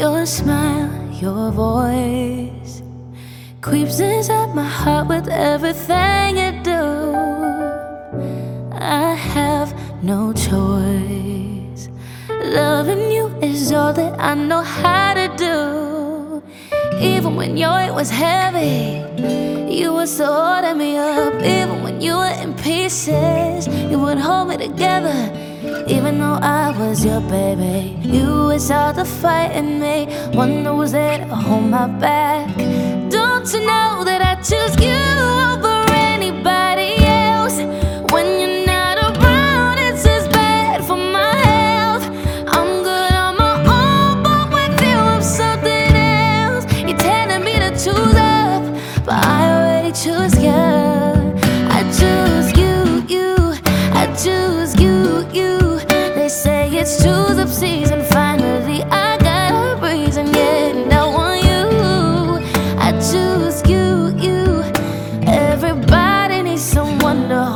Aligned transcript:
Your 0.00 0.24
smile, 0.24 0.88
your 1.12 1.52
voice 1.52 2.80
creeps 3.60 4.00
inside 4.00 4.54
my 4.54 4.64
heart 4.64 5.08
with 5.08 5.28
everything 5.28 6.38
you 6.38 6.52
do. 6.62 7.12
I 8.72 9.12
have 9.12 9.74
no 10.02 10.32
choice. 10.32 11.90
Loving 12.30 13.10
you 13.12 13.26
is 13.42 13.72
all 13.72 13.92
that 13.92 14.18
I 14.18 14.32
know 14.32 14.62
how 14.62 15.12
to 15.12 15.28
do. 15.36 16.42
Even 16.98 17.36
when 17.36 17.58
your 17.58 17.74
weight 17.74 17.92
was 17.92 18.08
heavy, 18.08 19.04
you 19.70 19.92
were 19.92 20.06
still 20.06 20.32
holding 20.32 20.78
me 20.78 20.96
up. 20.96 21.34
Even 21.42 21.82
when 21.82 22.00
you 22.00 22.14
were 22.16 22.34
in 22.40 22.54
pieces, 22.54 23.68
you 23.68 23.98
would 23.98 24.16
hold 24.16 24.48
me 24.48 24.56
together. 24.56 25.49
Even 25.62 26.18
though 26.18 26.38
I 26.40 26.70
was 26.78 27.04
your 27.04 27.20
baby, 27.20 27.94
you 28.00 28.46
was 28.46 28.70
all 28.70 28.94
the 28.94 29.04
fight 29.04 29.52
in 29.52 29.78
me. 29.78 30.06
That 30.32 30.74
was 30.74 30.92
there 30.92 31.18
to 31.18 31.34
hold 31.34 31.64
my 31.64 31.86
back. 31.86 32.56
Don't 33.10 33.52
you 33.52 33.60
know 33.60 34.02
that 34.04 34.22
I 34.22 34.36
choose 34.36 34.74
you 34.80 34.96
over 35.52 35.84
anybody 35.92 37.04
else? 37.04 37.58
When 38.10 38.40
you're 38.40 38.66
not 38.66 38.96
around, 38.98 39.78
it's 39.78 40.02
just 40.02 40.30
bad 40.32 40.82
for 40.84 40.96
my 40.96 41.34
health. 41.44 42.04
I'm 42.48 42.82
good 42.82 43.12
on 43.12 43.36
my 43.36 43.56
own, 43.68 44.22
but 44.22 44.50
with 44.54 44.80
you, 44.80 44.96
I'm 44.96 45.22
something 45.22 45.94
else. 45.94 46.64
You're 46.88 46.96
telling 46.96 47.44
me 47.44 47.58
to 47.58 47.70
choose 47.72 48.16
up, 48.16 48.62
but 49.04 49.14
I 49.26 49.50
already 49.52 49.92
choose 49.92 50.39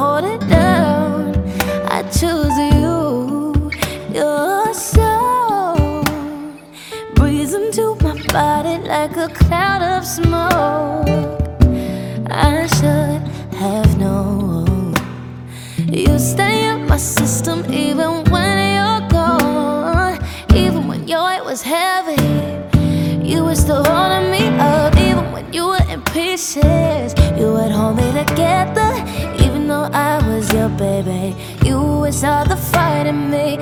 hold 0.00 0.24
it 0.24 0.40
down. 0.48 1.36
I 1.96 1.98
choose 2.18 2.56
you. 2.72 3.70
Your 4.18 4.72
soul 4.72 6.02
breathes 7.16 7.52
into 7.52 7.84
my 8.06 8.16
body 8.32 8.76
like 8.94 9.14
a 9.26 9.28
cloud 9.40 9.82
of 9.82 10.02
smoke. 10.06 11.06
I 12.30 12.66
should 12.76 13.20
have 13.62 13.90
known. 13.98 14.94
You 15.76 16.18
stay 16.18 16.56
in 16.70 16.86
my 16.86 16.96
system 16.96 17.58
even 17.70 18.24
when 18.32 18.56
you're 18.76 19.04
gone. 19.18 20.16
Even 20.54 20.88
when 20.88 21.06
your 21.08 21.24
weight 21.28 21.44
was 21.44 21.60
heavy, 21.60 22.24
you 23.30 23.44
were 23.44 23.58
still 23.64 23.84
holding 23.84 24.30
me 24.30 24.44
up. 24.72 24.96
Even 24.96 25.30
when 25.34 25.52
you 25.52 25.66
were 25.72 25.86
in 25.92 26.00
pieces, 26.14 27.08
you 27.38 27.46
would 27.52 27.72
hold 27.78 27.96
me 27.96 28.08
together. 28.22 28.69
All 32.24 32.44
the 32.44 32.56
fight 32.56 33.06
in 33.06 33.30
me. 33.30 33.56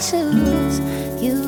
choose 0.00 0.80
You 1.22 1.45